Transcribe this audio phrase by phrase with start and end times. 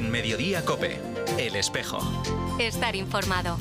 [0.00, 0.98] En Mediodía Cope,
[1.36, 1.98] El Espejo.
[2.58, 3.58] Estar informado.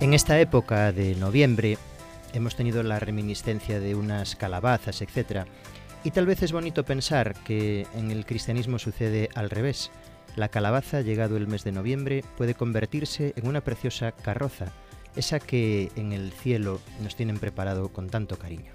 [0.00, 1.76] En esta época de noviembre
[2.32, 5.44] hemos tenido la reminiscencia de unas calabazas, etc.
[6.04, 9.90] Y tal vez es bonito pensar que en el cristianismo sucede al revés.
[10.36, 14.66] La calabaza, llegado el mes de noviembre, puede convertirse en una preciosa carroza,
[15.16, 18.73] esa que en el cielo nos tienen preparado con tanto cariño.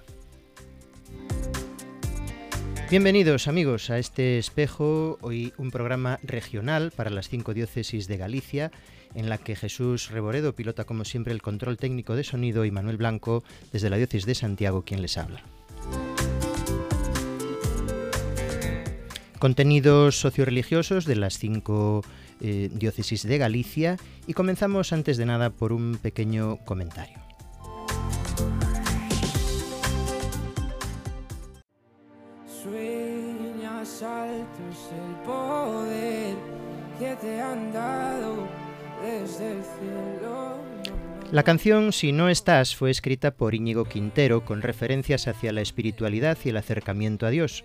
[2.90, 8.72] Bienvenidos amigos a este espejo, hoy un programa regional para las cinco diócesis de Galicia,
[9.14, 12.96] en la que Jesús Reboredo pilota como siempre el control técnico de sonido y Manuel
[12.96, 15.40] Blanco desde la diócesis de Santiago quien les habla.
[19.38, 22.02] Contenidos socioreligiosos de las cinco
[22.40, 27.29] eh, diócesis de Galicia y comenzamos antes de nada por un pequeño comentario.
[41.32, 46.36] La canción Si no estás fue escrita por Íñigo Quintero con referencias hacia la espiritualidad
[46.44, 47.64] y el acercamiento a Dios.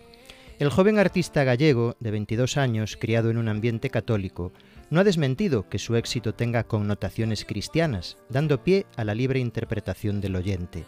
[0.59, 4.53] El joven artista gallego, de 22 años, criado en un ambiente católico,
[4.89, 10.21] no ha desmentido que su éxito tenga connotaciones cristianas, dando pie a la libre interpretación
[10.21, 10.85] del oyente.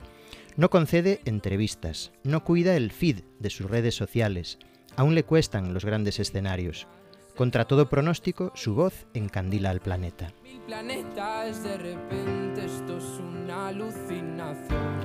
[0.55, 4.57] No concede entrevistas, no cuida el feed de sus redes sociales,
[4.97, 6.87] aún le cuestan los grandes escenarios.
[7.35, 10.33] Contra todo pronóstico, su voz encandila al planeta.
[10.43, 14.97] Mil planetas, de repente esto es una alucinación.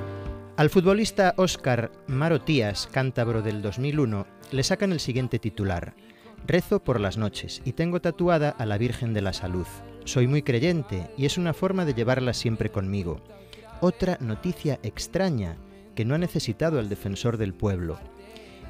[0.56, 5.94] Al futbolista Óscar Marotías, cántabro del 2001, le sacan el siguiente titular.
[6.46, 9.66] Rezo por las noches y tengo tatuada a la Virgen de la Salud.
[10.04, 13.20] Soy muy creyente y es una forma de llevarla siempre conmigo.
[13.80, 15.56] Otra noticia extraña
[15.94, 17.98] que no ha necesitado el defensor del pueblo.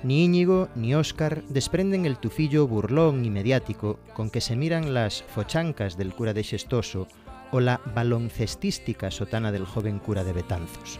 [0.04, 5.22] Ni Íñigo ni Óscar desprenden el tufillo burlón y mediático con que se miran las
[5.22, 7.06] fochancas del cura de Xestoso
[7.52, 10.98] o la baloncestística sotana del joven cura de Betanzos.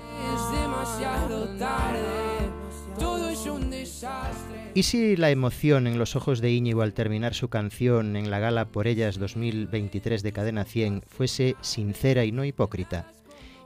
[4.75, 8.39] ¿Y si la emoción en los ojos de Íñigo al terminar su canción en la
[8.39, 13.11] gala Por Ellas 2023 de Cadena 100 fuese sincera y no hipócrita?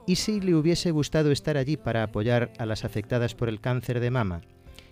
[0.07, 3.99] ¿Y si le hubiese gustado estar allí para apoyar a las afectadas por el cáncer
[3.99, 4.41] de mama?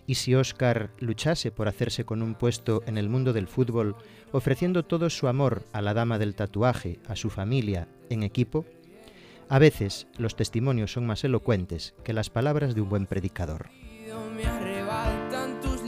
[0.08, 3.96] ¿Y si Óscar luchase por hacerse con un puesto en el mundo del fútbol,
[4.32, 8.66] ofreciendo todo su amor a la dama del tatuaje, a su familia, en equipo?
[9.50, 13.70] A veces los testimonios son más elocuentes que las palabras de un buen predicador.
[14.36, 15.82] Me arrebatan tus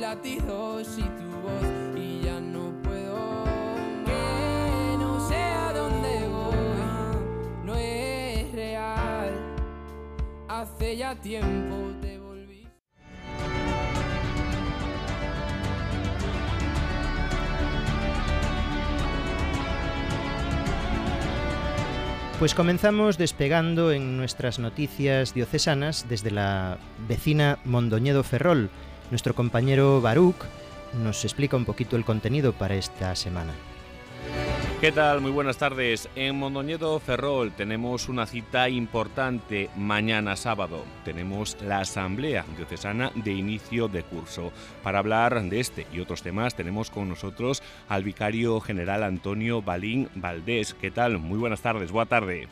[22.40, 26.78] Pues comenzamos despegando en nuestras noticias diocesanas desde la
[27.08, 28.70] vecina Mondoñedo Ferrol.
[29.10, 30.46] Nuestro compañero Baruch
[31.04, 33.54] nos explica un poquito el contenido para esta semana.
[34.80, 35.22] ¿Qué tal?
[35.22, 36.08] Muy buenas tardes.
[36.16, 40.86] En Mondoñedo Ferrol tenemos una cita importante mañana sábado.
[41.04, 44.52] Tenemos la Asamblea Diocesana de inicio de curso.
[44.84, 50.10] Para hablar de este y otros temas tenemos con nosotros al vicario general Antonio Balín
[50.14, 50.76] Valdés.
[50.76, 51.18] ¿Qué tal?
[51.18, 51.92] Muy buenas tardes.
[51.92, 52.48] Boa tarde.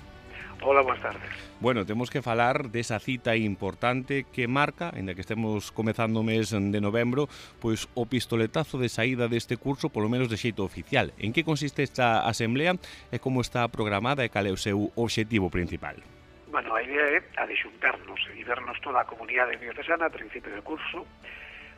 [0.66, 1.22] Ola, boas tardes.
[1.60, 6.50] Bueno, temos que falar desa cita importante que marca, ainda que estemos comezando o mes
[6.50, 7.30] de novembro,
[7.62, 11.14] pois o pistoletazo de saída deste curso, polo menos de xeito oficial.
[11.22, 12.82] En que consiste esta asamblea
[13.14, 16.02] e como está programada e cal é o seu obxectivo principal?
[16.50, 20.50] Bueno, a idea é a de xuntarnos e vernos toda a comunidade diocesana a principio
[20.50, 21.06] do curso,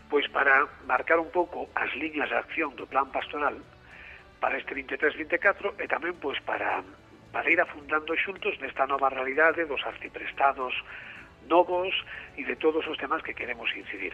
[0.08, 3.60] pois para marcar un pouco as liñas de acción do plan pastoral
[4.40, 6.88] para este 23-24 e tamén pois para
[7.32, 10.74] para ir afundando xuntos nesta nova realidade dos arciprestados
[11.48, 11.94] novos
[12.36, 14.14] e de todos os temas que queremos incidir.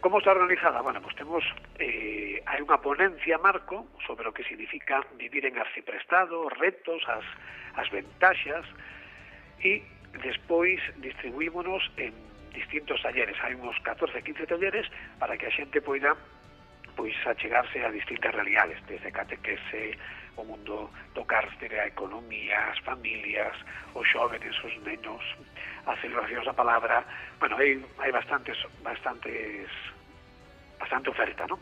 [0.00, 0.80] Como está organizada?
[0.80, 1.44] Bueno, pues temos
[1.76, 7.26] eh, hai unha ponencia marco sobre o que significa vivir en arciprestado, retos, as,
[7.76, 8.64] as ventaxas
[9.60, 9.84] e
[10.24, 12.16] despois distribuímonos en
[12.56, 13.36] distintos talleres.
[13.44, 14.88] Hai uns 14, 15 talleres
[15.20, 16.16] para que a xente poida
[16.96, 19.96] pois achegarse a distintas realidades, desde catequese,
[20.36, 23.56] o mundo do cárcere, a economía, as familias,
[23.94, 25.22] os xóvenes, os nenos,
[25.86, 27.04] as celebracións da palabra,
[27.38, 29.66] bueno, hai, hai bastantes, bastantes,
[30.78, 31.58] bastante oferta, non?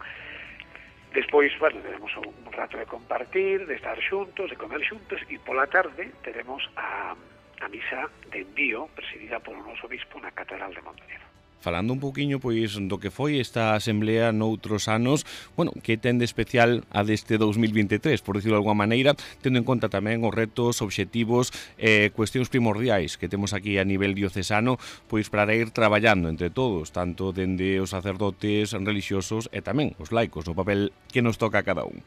[1.12, 5.64] Despois, bueno, teremos un rato de compartir, de estar xuntos, de comer xuntos, e pola
[5.66, 7.16] tarde teremos a,
[7.64, 12.38] a misa de envío presidida por noso obispo na Catedral de Montenegro falando un poquinho
[12.38, 15.26] pois do que foi esta asamblea noutros anos,
[15.58, 19.66] bueno, que ten de especial a deste 2023, por decirlo de alguma maneira, tendo en
[19.66, 24.78] conta tamén os retos, obxectivos, eh, cuestións primordiais que temos aquí a nivel diocesano,
[25.10, 30.46] pois para ir traballando entre todos, tanto dende os sacerdotes religiosos e tamén os laicos,
[30.46, 32.00] o papel que nos toca a cada un.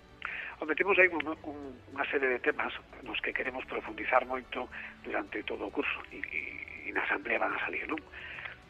[0.62, 1.58] Hombre, temos aí un, un,
[1.98, 2.70] unha serie de temas
[3.02, 4.70] nos que queremos profundizar moito
[5.02, 6.42] durante todo o curso e, e,
[6.86, 7.98] e na asamblea van a salir, non?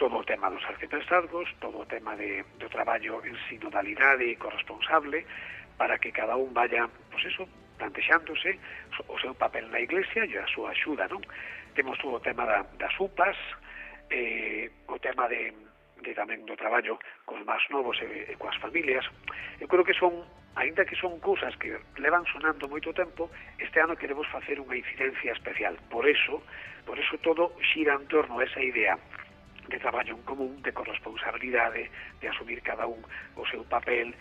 [0.01, 5.21] todo o tema dos arquipesargos, todo o tema de, do traballo en sinodalidade e corresponsable,
[5.77, 7.45] para que cada un vaya, pois eso,
[7.77, 8.57] plantexándose
[9.05, 11.21] o seu papel na Iglesia e a súa axuda, non?
[11.77, 13.37] Temos todo o tema da, das UPAs,
[14.09, 15.53] eh, o tema de,
[16.01, 16.97] de tamén do traballo
[17.29, 19.05] cos máis novos e, e coas familias.
[19.61, 20.25] Eu creo que son,
[20.57, 23.29] aínda que son cousas que levan sonando moito tempo,
[23.61, 25.77] este ano queremos facer unha incidencia especial.
[25.93, 26.41] Por eso,
[26.89, 28.97] por eso todo xira en torno a esa idea
[29.71, 31.89] de traballo en común, de corresponsabilidade,
[32.19, 32.99] de asumir cada un
[33.39, 34.13] o seu papel,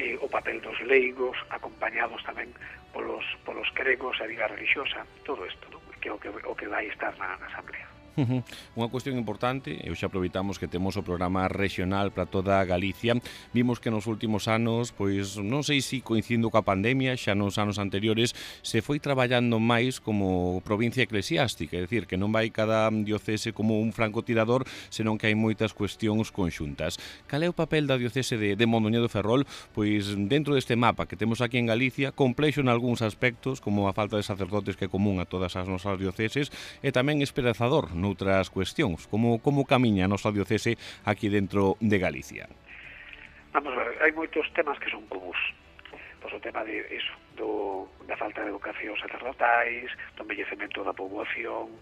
[0.00, 2.50] eh, o papel dos leigos, acompañados tamén
[2.90, 5.84] polos, polos cregos, a vida religiosa, todo isto, non?
[6.00, 7.93] que é o que, o que vai estar na, na Asamblea.
[8.14, 13.18] Unha cuestión importante, e xa aproveitamos que temos o programa regional para toda Galicia,
[13.50, 17.82] vimos que nos últimos anos, pois non sei se si coa pandemia, xa nos anos
[17.82, 23.50] anteriores, se foi traballando máis como provincia eclesiástica, é dicir, que non vai cada diocese
[23.50, 26.98] como un francotirador, senón que hai moitas cuestións conxuntas.
[27.26, 29.42] Cal é o papel da diocese de, de Mondoñedo Ferrol,
[29.74, 33.96] pois dentro deste mapa que temos aquí en Galicia, complexo en algúns aspectos, como a
[33.96, 38.52] falta de sacerdotes que é común a todas as nosas dioceses, e tamén esperanzador, noutras
[38.52, 39.08] cuestións.
[39.08, 40.76] Como, como camiña a nosa diocese
[41.08, 42.44] aquí dentro de Galicia?
[43.56, 43.72] Vamos,
[44.04, 45.40] hai moitos temas que son comuns.
[46.20, 49.88] Pois o tema de iso, do, da falta de educación sacerdotais,
[50.20, 51.72] do envellecemento da poboación,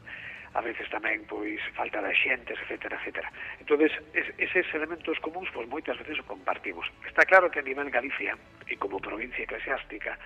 [0.54, 3.24] a veces tamén pois falta de xentes, etc, etc.
[3.56, 6.84] Entonces, es, eses elementos comuns pois moitas veces o compartimos.
[7.08, 8.36] Está claro que a nivel Galicia
[8.68, 10.20] e como provincia eclesiástica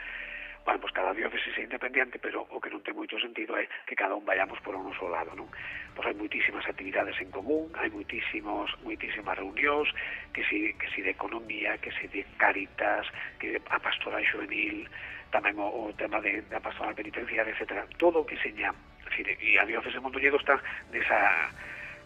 [0.66, 3.94] bueno, pois cada diócesis é independiente, pero o que non ten moito sentido é que
[3.94, 5.46] cada un vayamos por un só lado, non?
[5.94, 9.86] Pois hai moitísimas actividades en común, hai moitísimos, moitísimas reunións,
[10.34, 13.06] que si, que si de economía, que si de caritas,
[13.38, 14.90] que a pastoral juvenil,
[15.30, 17.86] tamén o, o tema de, da pastoral penitenciaria, etc.
[17.94, 18.74] Todo o que seña,
[19.06, 20.58] decir, e a diócese de Mondoñedo está
[20.90, 21.46] nesa,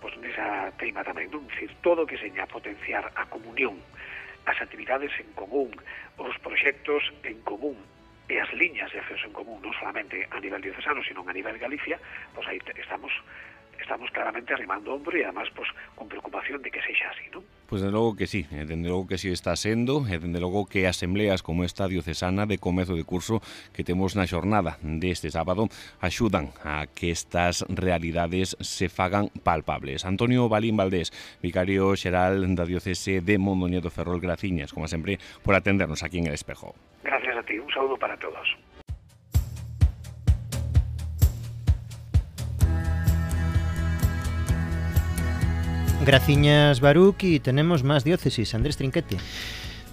[0.05, 1.49] pois, nesa teima tamén, non?
[1.49, 3.81] Decir, todo o que seña potenciar a comunión,
[4.45, 5.73] as actividades en común,
[6.21, 7.81] os proxectos en común,
[8.31, 11.59] e as liñas de acceso en común, non solamente a nivel diocesano, sino a nivel
[11.59, 11.99] Galicia,
[12.31, 13.11] pois aí estamos
[13.83, 15.67] estamos claramente arrimando ombro e además pois,
[15.99, 17.43] con preocupación de que sexa así, non?
[17.71, 20.67] Pois dende logo que sí, eh, dende logo que sí está sendo e dende logo
[20.67, 23.39] que asembleas como esta diocesana de comezo de curso
[23.71, 25.71] que temos na xornada deste sábado
[26.03, 30.03] axudan a que estas realidades se fagan palpables.
[30.03, 36.03] Antonio Balín Valdés, vicario xeral da diocese de Mondoñedo Ferrol Graciñas, como sempre, por atendernos
[36.03, 36.75] aquí en El Espejo.
[37.07, 38.51] Gracias a ti, un saludo para todos.
[46.05, 48.55] Graciñas Baruc y tenemos más diócesis.
[48.55, 49.19] Andrés Trinquete.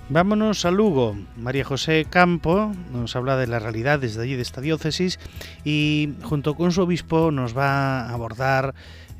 [0.07, 1.17] Vámonos a Lugo.
[1.35, 5.19] María José Campo nos habla de las realidades de allí de esta diócesis
[5.65, 8.73] y junto con su obispo nos va a abordar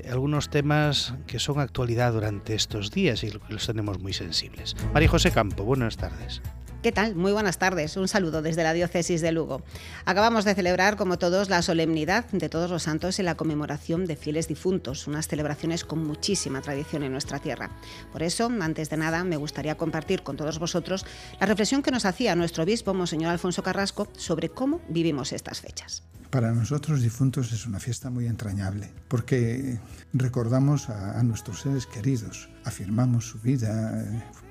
[0.10, 4.78] algunos temas que son actualidad durante estos días y los tenemos muy sensibles.
[4.94, 6.42] María José Campo, buenas tardes.
[6.84, 7.16] ¿Qué tal?
[7.16, 7.98] Muy buenas tardes.
[7.98, 9.64] Un saludo desde la diócesis de Lugo.
[10.06, 14.16] Acabamos de celebrar, como todos, la solemnidad de todos los santos en la conmemoración de
[14.16, 17.72] fieles difuntos, unas celebraciones con muchísima tradición en nuestra tierra.
[18.12, 21.04] Por eso, antes de nada, me gustaría compartir con todos vosotros
[21.40, 26.04] la reflexión que nos hacía nuestro obispo, Monseñor Alfonso Carrasco, sobre cómo vivimos estas fechas.
[26.30, 29.80] Para nosotros difuntos es una fiesta muy entrañable, porque
[30.14, 34.06] recordamos a, a nuestros seres queridos, afirmamos su vida,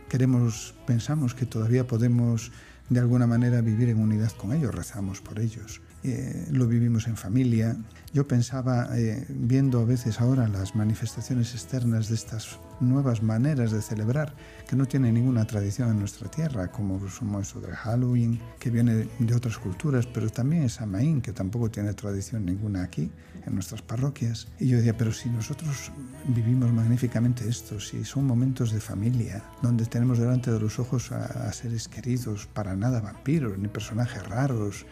[0.09, 2.53] queremos, pensamos que todavía podemos
[2.89, 5.81] de alguna manera vivir en unidad con ellos, rezamos por ellos.
[6.05, 7.77] Eh, lo vivimos en familia.
[8.13, 13.83] Yo pensaba, eh, viendo a veces ahora las manifestaciones externas de estas nuevas maneras de
[13.83, 14.35] celebrar,
[14.69, 19.09] que no tienen ninguna tradición en nuestra tierra, como somos eso del Halloween, que viene
[19.19, 23.11] de otras culturas, pero también es Samaín, que tampoco tiene tradición ninguna aquí,
[23.47, 24.49] en nuestras parroquias.
[24.59, 25.93] Y yo decía, pero si nosotros
[26.29, 31.53] vivimos magníficamente esto, si son momentos de familia, donde tenemos delante de los ojos a
[31.53, 34.87] seres queridos, para nada vampiros, ni personajes raros,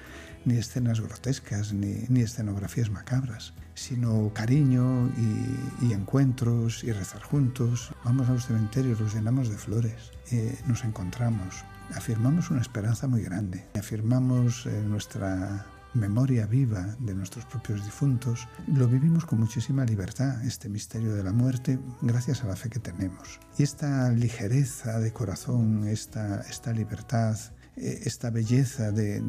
[0.45, 5.11] ni escenas grotescas, ni, ni escenografías macabras, sino cariño
[5.83, 7.93] y, encuentros y rezar juntos.
[8.05, 13.23] Vamos a los cementerios, los llenamos de flores, eh, nos encontramos, afirmamos una esperanza muy
[13.23, 20.45] grande, afirmamos eh, nuestra memoria viva de nuestros propios difuntos, lo vivimos con muchísima libertad,
[20.45, 23.39] este misterio de la muerte, gracias a la fe que tenemos.
[23.57, 27.39] Y esta ligereza de corazón, esta, esta libertad,
[27.76, 29.23] esta belleza de,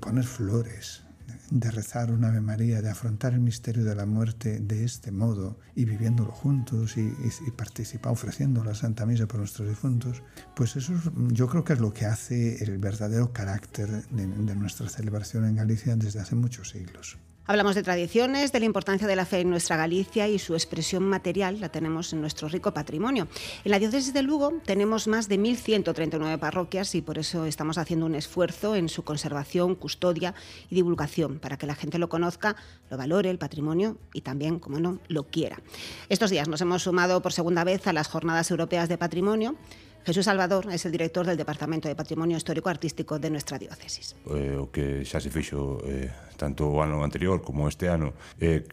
[0.00, 1.02] poner flores,
[1.50, 5.58] de rezar una Ave María, de afrontar el misterio de la muerte de este modo
[5.74, 7.12] y viviéndolo juntos y,
[7.46, 10.22] y, participar, ofreciendo la Santa Misa por nuestros difuntos,
[10.54, 10.94] pues eso
[11.28, 15.96] yo creo que es lo que hace el verdadero carácter de nuestra celebración en Galicia
[15.96, 17.18] desde hace muchos siglos.
[17.46, 21.02] Hablamos de tradiciones, de la importancia de la fe en nuestra Galicia y su expresión
[21.02, 23.26] material la tenemos en nuestro rico patrimonio.
[23.64, 28.06] En la diócesis de Lugo tenemos más de 1.139 parroquias y por eso estamos haciendo
[28.06, 30.34] un esfuerzo en su conservación, custodia
[30.68, 32.54] y divulgación para que la gente lo conozca,
[32.88, 35.60] lo valore, el patrimonio y también, como no, lo quiera.
[36.08, 39.56] Estos días nos hemos sumado por segunda vez a las Jornadas Europeas de Patrimonio.
[40.04, 44.16] Jesús Salvador é o director del Departamento de Patrimonio Histórico Artístico de nuestra diócesis.
[44.32, 46.08] Eh, o que xa se fixo eh,
[46.40, 48.64] tanto o ano anterior como este ano eh,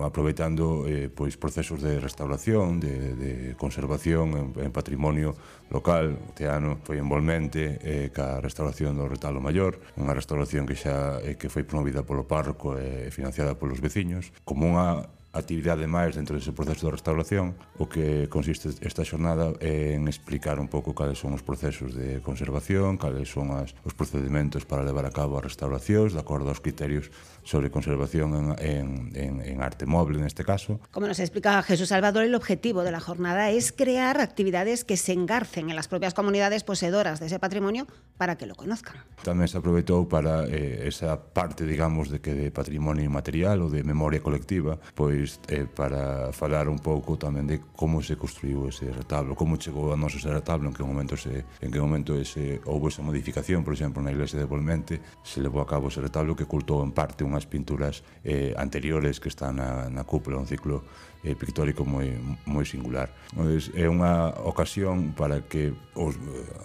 [0.00, 5.36] aproveitando eh, pois procesos de restauración, de, de conservación en, en patrimonio
[5.68, 6.16] local.
[6.32, 11.36] Este ano foi envolvente eh, ca restauración do retalo maior, unha restauración que xa eh,
[11.36, 16.14] que foi promovida polo párroco eh, e eh, financiada polos veciños, como unha actividade máis
[16.14, 21.18] dentro dese proceso de restauración, o que consiste esta xornada en explicar un pouco cales
[21.18, 25.48] son os procesos de conservación, cales son as, os procedimentos para levar a cabo as
[25.48, 27.08] restauracións, de acordo aos criterios
[27.42, 28.86] sobre conservación en, en,
[29.16, 30.78] en, en arte móvil neste caso.
[30.92, 35.16] Como nos explica Jesús Salvador, el objetivo de la jornada es crear actividades que se
[35.16, 37.88] engarcen en las propias comunidades poseedoras de ese patrimonio
[38.20, 39.00] para que lo conozcan.
[39.26, 43.82] Tamén se aproveitou para eh, esa parte, digamos, de que de patrimonio inmaterial ou de
[43.82, 48.90] memoria colectiva, pois pois eh, para falar un pouco tamén de como se construiu ese
[48.90, 52.58] retablo, como chegou a noso ese retablo, en que momento se en que momento ese
[52.66, 56.34] houve esa modificación, por exemplo, na iglesia de Volmente, se levou a cabo ese retablo
[56.34, 60.82] que ocultou en parte unhas pinturas eh, anteriores que están na, na cúpula, un ciclo
[61.22, 62.10] eh, pictórico moi,
[62.44, 63.10] moi singular.
[63.32, 66.18] Entonces, é unha ocasión para que os,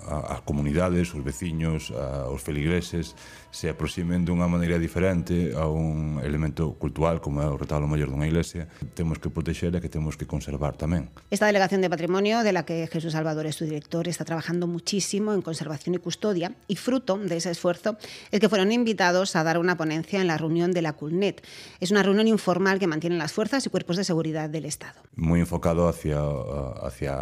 [0.09, 3.13] as comunidades, os veciños, a, os feligreses
[3.53, 8.27] se aproximen dunha maneira diferente a un elemento cultural como é o retablo maior dunha
[8.27, 8.67] iglesia.
[8.93, 11.09] Temos que proteger e que temos que conservar tamén.
[11.31, 15.33] Esta delegación de patrimonio, de la que Jesús Salvador é su director, está trabajando muchísimo
[15.33, 17.97] en conservación y custodia y fruto de ese esfuerzo
[18.31, 21.45] es que fueron invitados a dar una ponencia en la reunión de la CULNET.
[21.79, 24.99] Es una reunión informal que mantienen las fuerzas y cuerpos de seguridad del Estado.
[25.15, 26.19] Moi enfocado hacia,
[26.83, 27.13] hacia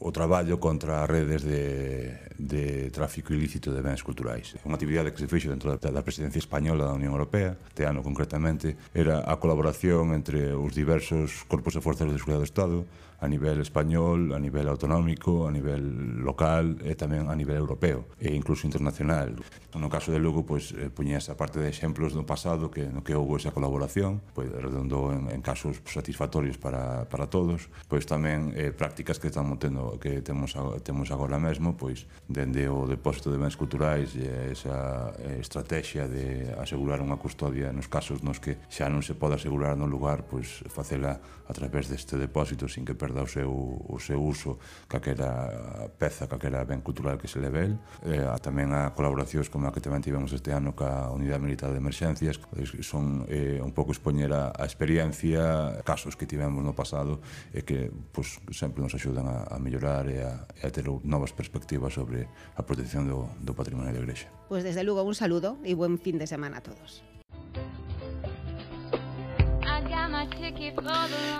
[0.00, 4.56] o traballo contra as redes de, de tráfico ilícito de bens culturais.
[4.64, 8.80] Unha actividade que se fixo dentro da presidencia española da Unión Europea, este ano concretamente,
[8.96, 12.78] era a colaboración entre os diversos corpos e forzas de seguridade do Estado,
[13.20, 18.32] a nivel español, a nivel autonómico, a nivel local e tamén a nivel europeo e
[18.32, 19.36] incluso internacional.
[19.76, 23.04] No caso de Lugo, pois, eh, puñas esa parte de exemplos do pasado que no
[23.04, 28.56] que houve esa colaboración, pois redondou en, en casos satisfactorios para, para todos, pois tamén
[28.56, 33.36] eh, prácticas que estamos tendo, que temos, temos agora mesmo, pois dende o depósito de
[33.36, 38.88] bens culturais e esa eh, estrategia de asegurar unha custodia nos casos nos que xa
[38.88, 43.09] non se pode asegurar no lugar, pois facela a través deste depósito sin que perda
[43.10, 47.74] verdad, o seu, o seu uso, caquera peza, caquera ben cultural que se leve,
[48.06, 51.42] eh, e a, tamén a colaboracións como a que tamén tivemos este ano ca Unidade
[51.42, 56.62] Militar de Emerxencias, pois son eh, un pouco expoñer a, a experiencia, casos que tivemos
[56.62, 57.18] no pasado
[57.50, 61.34] e que pues, sempre nos axudan a, a mellorar e a, e a ter novas
[61.34, 64.30] perspectivas sobre a protección do, do patrimonio da Igrexa.
[64.46, 67.09] Pois pues desde luego un saludo e buen fin de semana a todos.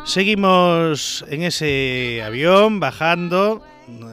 [0.04, 3.62] Seguimos en ese avión bajando,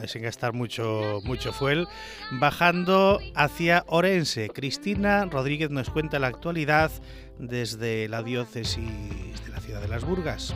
[0.06, 1.86] sin gastar mucho, mucho fuel,
[2.32, 4.48] bajando hacia Orense.
[4.48, 6.90] Cristina Rodríguez nos cuenta la actualidad
[7.38, 10.54] desde la diócesis de la ciudad de Las Burgas.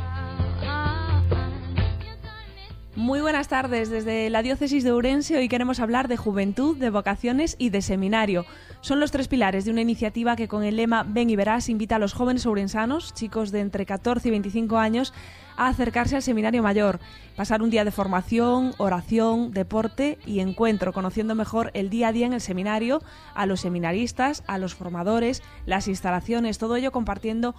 [2.94, 5.38] Muy buenas tardes desde la diócesis de Urense.
[5.38, 8.44] Hoy queremos hablar de juventud, de vocaciones y de seminario.
[8.82, 11.96] Son los tres pilares de una iniciativa que con el lema Ven y verás invita
[11.96, 15.14] a los jóvenes ourensanos, chicos de entre 14 y 25 años,
[15.56, 17.00] a acercarse al seminario mayor,
[17.34, 22.26] pasar un día de formación, oración, deporte y encuentro, conociendo mejor el día a día
[22.26, 23.02] en el seminario,
[23.34, 27.54] a los seminaristas, a los formadores, las instalaciones, todo ello compartiendo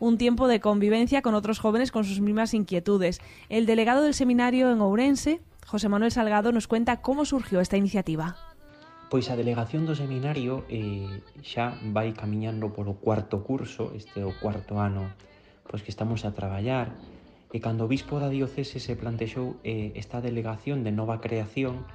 [0.00, 3.20] un tiempo de convivencia con otros jóvenes con sus mismas inquietudes.
[3.48, 8.36] El delegado del seminario en Ourense, José Manuel Salgado, nos cuenta cómo surgió esta iniciativa.
[9.10, 11.06] Pois a delegación do seminario eh,
[11.42, 15.10] xa vai camiñando polo cuarto curso, este o cuarto ano
[15.70, 16.98] pois que estamos a traballar,
[17.54, 21.86] e cando o bispo da diocese se plantexou eh, esta delegación de nova creación,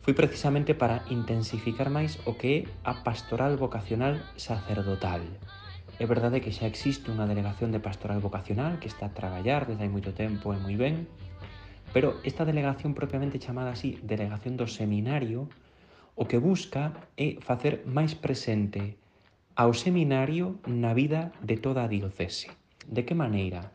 [0.00, 2.58] foi precisamente para intensificar máis o que é
[2.88, 5.20] a pastoral vocacional sacerdotal.
[6.00, 9.84] É verdade que xa existe unha delegación de pastoral vocacional que está a traballar desde
[9.84, 11.04] hai moito tempo e moi ben,
[11.92, 15.52] pero esta delegación propiamente chamada así delegación do seminario
[16.16, 18.96] o que busca é facer máis presente
[19.60, 22.48] ao seminario na vida de toda a diocese.
[22.88, 23.68] De que maneira?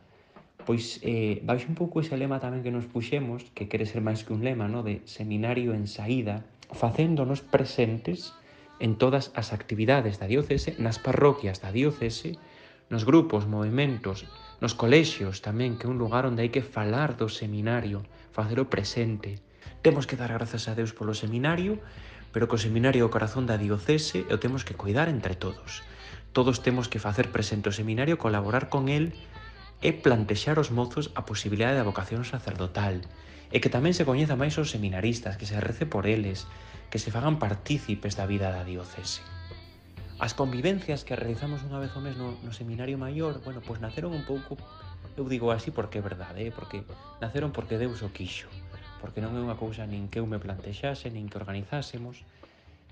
[0.66, 4.26] Pois eh, baixo un pouco ese lema tamén que nos puxemos, que quere ser máis
[4.26, 4.82] que un lema, no?
[4.82, 6.42] de seminario en saída,
[6.74, 8.34] facéndonos presentes
[8.78, 12.36] en todas as actividades da diocese, nas parroquias da diocese,
[12.92, 14.28] nos grupos, movimentos,
[14.62, 19.42] nos colexios tamén, que é un lugar onde hai que falar do seminario, facelo presente.
[19.82, 21.82] Temos que dar grazas a Deus polo seminario,
[22.30, 25.34] pero que o seminario é o corazón da diocese e o temos que cuidar entre
[25.34, 25.82] todos.
[26.36, 29.16] Todos temos que facer presente o seminario, colaborar con el
[29.84, 33.04] e plantexar aos mozos a posibilidade da vocación sacerdotal
[33.54, 36.50] e que tamén se coñeza máis os seminaristas, que se rece por eles,
[36.90, 39.22] que se fagan partícipes da vida da diocese.
[40.16, 44.16] As convivencias que realizamos unha vez ao mes no, no seminario maior, bueno, pois naceron
[44.16, 44.56] un pouco,
[45.12, 46.52] eu digo así porque é verdade, eh?
[46.52, 46.82] porque
[47.20, 48.48] naceron porque Deus o quixo,
[48.98, 52.24] porque non é unha cousa nin que eu me plantexase, nin que organizásemos,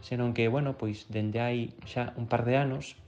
[0.04, 3.00] senón que, bueno, pois dende hai xa un par de anos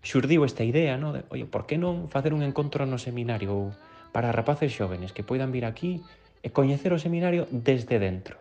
[0.00, 1.12] xurdiu esta idea, no?
[1.12, 3.64] de, oye, por que non facer un encontro no seminario ou
[4.10, 6.00] para rapaces xóvenes que poidan vir aquí
[6.40, 8.40] e coñecer o seminario desde dentro.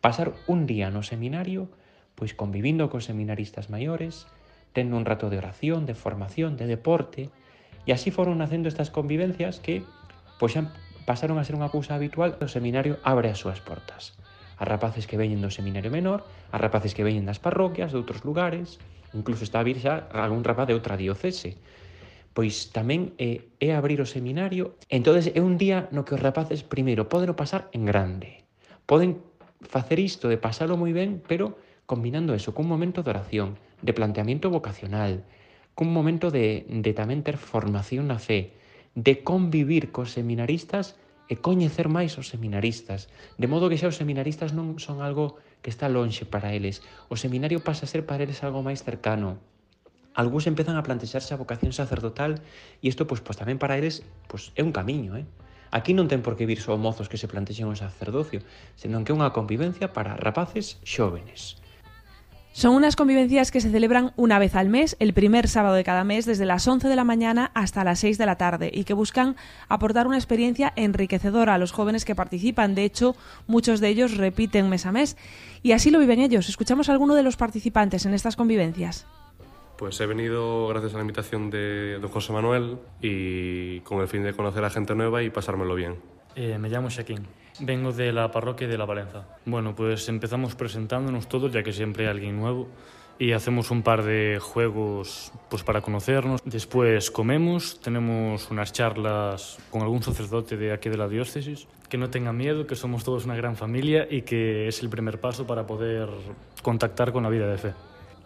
[0.00, 1.68] Pasar un día no seminario,
[2.14, 4.28] pois convivindo cos seminaristas maiores,
[4.76, 7.30] tendo un rato de oración, de formación, de deporte,
[7.88, 9.82] e así foron nacendo estas convivencias que
[10.38, 10.70] pois xa
[11.08, 14.12] pasaron a ser unha cousa habitual, o seminario abre as súas portas.
[14.60, 18.28] A rapaces que veñen do seminario menor, a rapaces que veñen das parroquias, de outros
[18.28, 18.76] lugares,
[19.16, 21.56] incluso está a vir xa algún rapaz de outra diocese
[22.38, 24.78] pois tamén é, é abrir o seminario.
[24.86, 28.46] entonces é un día no que os rapaces primeiro poden pasar en grande.
[28.86, 29.18] Poden
[29.58, 34.54] facer isto de pasalo moi ben, pero combinando eso cun momento de oración, de planteamiento
[34.54, 35.26] vocacional,
[35.74, 38.54] cun momento de, de tamén ter formación na fe,
[38.94, 40.94] de convivir cos seminaristas
[41.26, 45.74] e coñecer máis os seminaristas, de modo que xa os seminaristas non son algo que
[45.74, 46.86] está lonxe para eles.
[47.10, 49.42] O seminario pasa a ser para eles algo máis cercano,
[50.14, 52.40] Algúns empezan a plantexarse a vocación sacerdotal
[52.80, 55.26] e isto pois tamén para eles pois, é un camiño, eh?
[55.70, 58.40] Aquí non ten por que vir só mozos que se plantexen o sacerdocio,
[58.74, 61.60] senón que é unha convivencia para rapaces xóvenes.
[62.58, 66.02] Son unas convivencias que se celebran una vez al mes, el primer sábado de cada
[66.02, 68.94] mes, desde las 11 de la mañana hasta las 6 de la tarde, y que
[68.94, 69.36] buscan
[69.68, 72.74] aportar una experiencia enriquecedora a los jóvenes que participan.
[72.74, 73.14] De hecho,
[73.46, 75.16] muchos de ellos repiten mes a mes.
[75.62, 76.48] Y así lo viven ellos.
[76.48, 79.06] Escuchamos a alguno de los participantes en estas convivencias.
[79.78, 84.24] Pues he venido gracias a la invitación de don José Manuel y con el fin
[84.24, 85.94] de conocer a gente nueva y pasármelo bien.
[86.34, 87.28] Eh, me llamo Shaquín.
[87.60, 89.28] Vengo de la parroquia de La Valenza.
[89.44, 92.66] Bueno, pues empezamos presentándonos todos, ya que siempre hay alguien nuevo,
[93.20, 96.40] y hacemos un par de juegos pues para conocernos.
[96.44, 101.68] Después comemos, tenemos unas charlas con algún sacerdote de aquí de la diócesis.
[101.88, 105.20] Que no tengan miedo, que somos todos una gran familia y que es el primer
[105.20, 106.08] paso para poder
[106.62, 107.74] contactar con la vida de fe.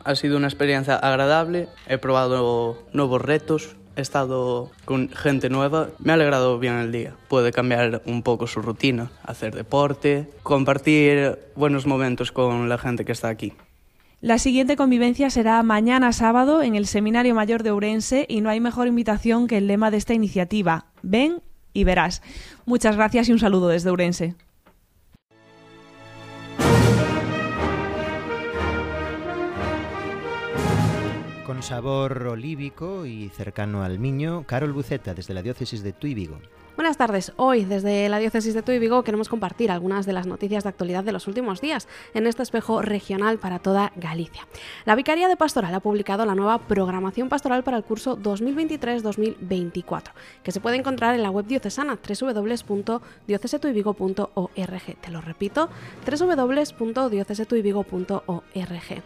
[0.05, 6.13] Ha sido una experiencia agradable, he probado nuevos retos, he estado con gente nueva, me
[6.13, 7.15] ha alegrado bien el día.
[7.29, 13.13] Puede cambiar un poco su rutina, hacer deporte, compartir buenos momentos con la gente que
[13.13, 13.53] está aquí.
[14.21, 18.61] La siguiente convivencia será mañana sábado en el Seminario Mayor de Ourense y no hay
[18.61, 20.87] mejor invitación que el lema de esta iniciativa.
[21.03, 22.23] Ven y verás.
[22.65, 24.37] Muchas gracias y un saludo desde Ourense.
[31.53, 36.39] Con sabor olívico y cercano al Miño, Carol Buceta, desde la diócesis de Tuy Vigo.
[36.77, 37.35] Buenas tardes.
[37.37, 41.05] Hoy, desde la Diócesis de Tuy Vigo, queremos compartir algunas de las noticias de actualidad
[41.05, 44.49] de los últimos días en este espejo regional para toda Galicia.
[44.87, 50.13] La Vicaría de Pastoral ha publicado la nueva programación pastoral para el curso 2023-2024,
[50.43, 54.97] que se puede encontrar en la web diocesana www.diocesetuyvigo.org.
[55.03, 55.69] Te lo repito,
[56.07, 59.03] www.diocesetuyvigo.org.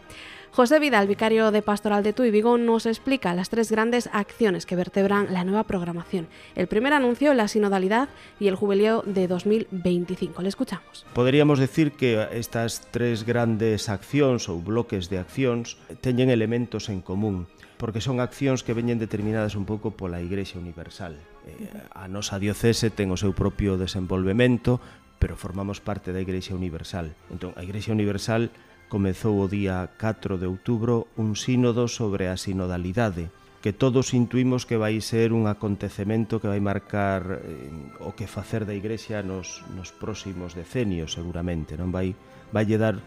[0.56, 4.74] José Vidal, vicario de Pastoral de Tuy Vigo, nos explica las tres grandes acciones que
[4.74, 6.28] vertebran la nueva programación.
[6.54, 8.08] El primer anuncio, la sinodalidad
[8.40, 10.40] y el jubileo de 2025.
[10.40, 11.04] Le escuchamos.
[11.12, 17.52] Poderíamos decir que estas tres grandes accións ou bloques de accións teñen elementos en común
[17.76, 21.20] porque son accións que veñen determinadas un pouco pola Igrexa Universal.
[21.44, 24.80] Eh, a nosa diocese ten o seu propio desenvolvemento,
[25.20, 27.12] pero formamos parte da Igrexa Universal.
[27.28, 28.48] Entón, a Igrexa Universal
[28.86, 34.78] Comezou o día 4 de outubro un sínodo sobre a sinodalidade, que todos intuimos que
[34.78, 37.70] vai ser un acontecemento que vai marcar eh,
[38.02, 41.74] o que facer da Igrexa nos, nos próximos decenios, seguramente.
[41.74, 42.14] Non vai,
[42.54, 43.02] vai dar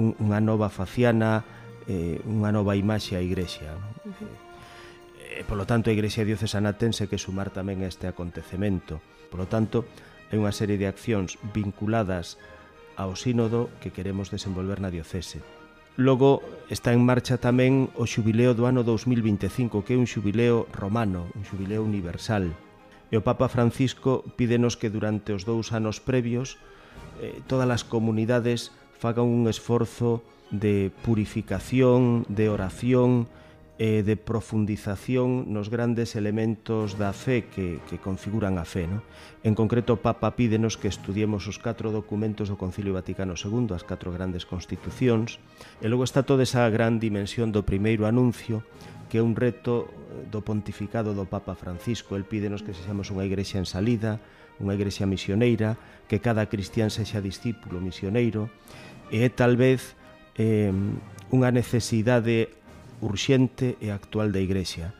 [0.00, 1.44] un, unha nova faciana,
[1.84, 3.68] eh, unha nova imaxe á Igrexa.
[3.68, 3.84] Non?
[3.84, 4.48] Uh eh, -huh
[5.38, 8.98] e polo tanto a Igrexa Diocesana tense que sumar tamén a este acontecemento.
[9.30, 9.86] Polo tanto,
[10.34, 12.42] hai unha serie de accións vinculadas
[12.98, 15.38] ao sínodo que queremos desenvolver na diocese.
[15.94, 21.30] Logo está en marcha tamén o xubileo do ano 2025, que é un xubileo romano,
[21.38, 22.50] un xubileo universal.
[23.10, 26.58] E o Papa Francisco pídenos que durante os dous anos previos
[27.22, 33.30] eh, todas as comunidades fagan un esforzo de purificación, de oración,
[33.78, 38.90] e de profundización nos grandes elementos da fe que, que configuran a fe.
[38.90, 39.06] No?
[39.46, 43.86] En concreto, o Papa pídenos que estudiemos os catro documentos do Concilio Vaticano II, as
[43.86, 45.38] catro grandes constitucións,
[45.78, 48.66] e logo está toda esa gran dimensión do primeiro anuncio,
[49.06, 52.18] que é un reto eh, do pontificado do Papa Francisco.
[52.18, 54.18] El pídenos que sexamos unha igrexa en salida,
[54.58, 55.78] unha igrexa misioneira,
[56.10, 58.50] que cada cristián sexa discípulo misioneiro,
[59.14, 59.94] e é tal vez
[60.34, 60.74] eh,
[61.30, 62.58] unha necesidade
[63.00, 64.94] urxente e actual da Igrexa.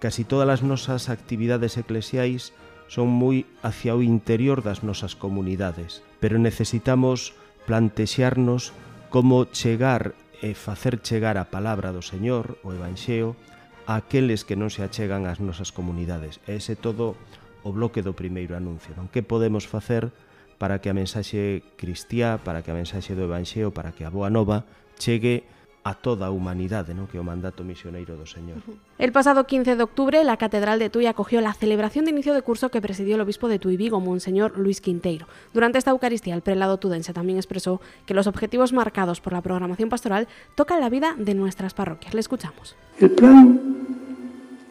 [0.00, 2.56] Casi todas as nosas actividades eclesiais
[2.90, 7.36] son moi hacia o interior das nosas comunidades, pero necesitamos
[7.68, 8.72] plantexarnos
[9.12, 13.36] como chegar e facer chegar a palabra do Señor, o Evanxeo,
[13.84, 16.40] a aqueles que non se achegan ás nosas comunidades.
[16.48, 17.14] E ese todo
[17.60, 18.96] o bloque do primeiro anuncio.
[18.96, 19.12] Non?
[19.12, 20.08] Que podemos facer
[20.56, 24.32] para que a mensaxe cristiá, para que a mensaxe do Evanxeo, para que a Boa
[24.32, 24.64] Nova
[24.96, 25.59] chegue a
[25.94, 27.08] toda a humanidade, ¿no?
[27.08, 28.60] que é o mandato misioneiro do Señor.
[29.00, 32.42] El pasado 15 de octubre, la Catedral de Tui acogió la celebración de inicio de
[32.42, 35.26] curso que presidió el obispo de Tui Vigo, Monseñor Luis Quinteiro.
[35.54, 39.88] Durante esta Eucaristía, el prelado tudense también expresó que los objetivos marcados por la programación
[39.88, 42.14] pastoral tocan la vida de nuestras parroquias.
[42.14, 42.76] Le escuchamos.
[42.98, 43.60] El plan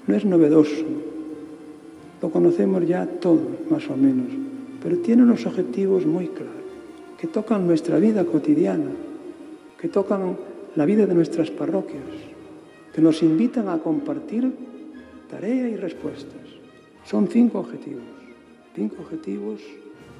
[0.05, 0.85] no es novedoso,
[2.21, 4.27] lo conocemos ya todos, más o menos,
[4.81, 6.53] pero tiene unos objetivos muy claros,
[7.17, 8.91] que tocan nuestra vida cotidiana,
[9.79, 10.37] que tocan
[10.75, 12.03] la vida de nuestras parroquias,
[12.93, 14.51] que nos invitan a compartir
[15.29, 16.41] tarea y respuestas.
[17.05, 18.03] Son cinco objetivos,
[18.75, 19.61] cinco objetivos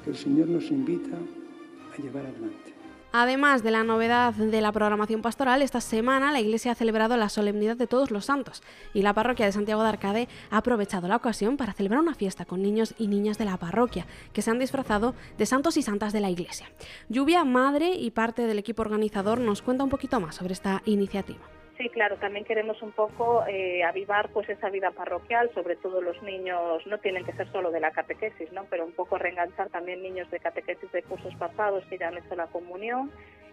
[0.04, 2.79] que el Señor nos invita a llevar adelante.
[3.12, 7.28] Además de la novedad de la programación pastoral, esta semana la Iglesia ha celebrado la
[7.28, 8.62] solemnidad de Todos los Santos
[8.94, 12.44] y la parroquia de Santiago de Arcade ha aprovechado la ocasión para celebrar una fiesta
[12.44, 16.12] con niños y niñas de la parroquia que se han disfrazado de santos y santas
[16.12, 16.70] de la Iglesia.
[17.08, 21.59] Lluvia, madre y parte del equipo organizador nos cuenta un poquito más sobre esta iniciativa.
[21.80, 26.22] Sí, claro, también queremos un poco eh, avivar pues esa vida parroquial, sobre todo los
[26.22, 28.66] niños, no tienen que ser solo de la catequesis, ¿no?
[28.68, 32.36] pero un poco reenganchar también niños de catequesis de cursos pasados que ya han hecho
[32.36, 33.10] la comunión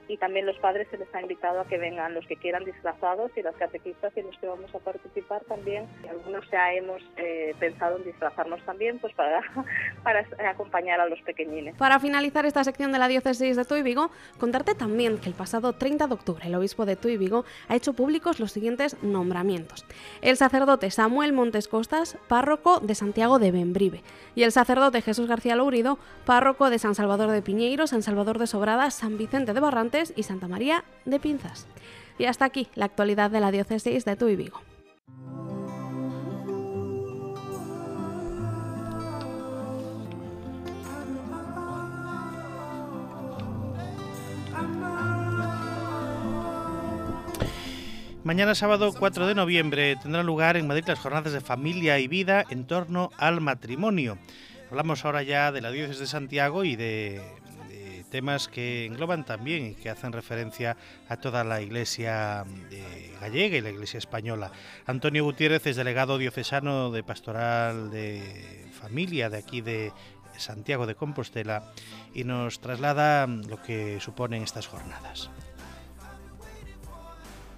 [0.07, 3.31] y también los padres se les ha invitado a que vengan los que quieran disfrazados
[3.35, 5.87] y las catequistas y los que vamos a participar también.
[6.09, 9.41] Algunos ya hemos eh, pensado en disfrazarnos también pues para,
[10.03, 11.75] para acompañar a los pequeñines.
[11.75, 15.73] Para finalizar esta sección de la diócesis de Tuy Vigo, contarte también que el pasado
[15.73, 19.85] 30 de octubre el obispo de Tuy Vigo ha hecho públicos los siguientes nombramientos.
[20.21, 24.01] El sacerdote Samuel Montes Costas, párroco de Santiago de Bembrive,
[24.35, 28.47] y el sacerdote Jesús García Lourido, párroco de San Salvador de Piñeiro, San Salvador de
[28.47, 29.59] Sobrada, San Vicente de
[30.15, 31.65] Y Santa María de Pinzas.
[32.19, 34.61] Y hasta aquí la actualidad de la diócesis de Tuy Vigo.
[48.23, 52.43] Mañana sábado 4 de noviembre tendrán lugar en Madrid las jornadas de familia y vida
[52.49, 54.17] en torno al matrimonio.
[54.69, 57.21] Hablamos ahora ya de la diócesis de Santiago y de
[58.09, 63.61] temas que engloban también y que hacen referencia a toda la iglesia eh, gallega y
[63.61, 64.51] la iglesia española.
[64.85, 69.91] Antonio Gutiérrez es delegado diocesano de Pastoral de Familia de aquí de
[70.37, 71.71] Santiago de Compostela
[72.13, 75.29] y nos traslada lo que suponen estas jornadas.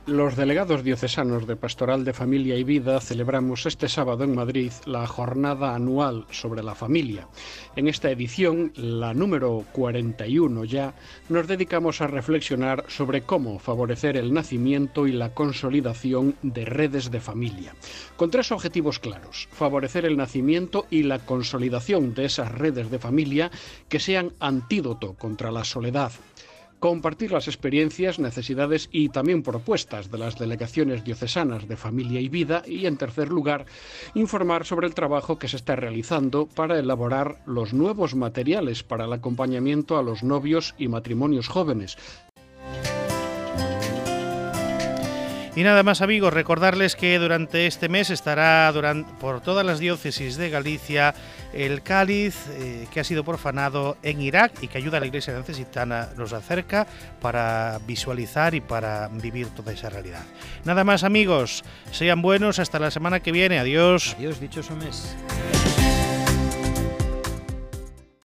[0.10, 5.06] Los delegados diocesanos de Pastoral de Familia y Vida celebramos este sábado en Madrid la
[5.06, 7.28] jornada anual sobre la familia.
[7.76, 10.96] En esta edición, la número 41 ya,
[11.30, 17.20] nos dedicamos a reflexionar sobre cómo favorecer el nacimiento y la consolidación de redes de
[17.20, 17.76] familia,
[18.18, 23.52] con tres objetivos claros, favorecer el nacimiento y la consolidación de esas redes de familia
[23.88, 26.12] que sean antídoto contra la soledad,
[26.80, 32.64] compartir las experiencias, necesidades y también propuestas de las delegaciones diocesanas de familia y vida
[32.66, 33.66] y, en tercer lugar,
[34.14, 39.14] informar sobre el trabajo que se está realizando para elaborar los nuevos materiales para el
[39.14, 41.98] acompañamiento a los novios y matrimonios jóvenes,
[45.56, 48.72] Y nada más amigos, recordarles que durante este mes estará
[49.20, 51.14] por todas las diócesis de Galicia
[51.54, 55.34] el cáliz eh, que ha sido profanado en Irak y que ayuda a la iglesia
[55.34, 56.88] necesitana, nos acerca
[57.22, 60.24] para visualizar y para vivir toda esa realidad.
[60.66, 64.16] Nada más amigos, sean buenos, hasta la semana que viene, adiós.
[64.18, 65.16] Adiós, dichoso mes.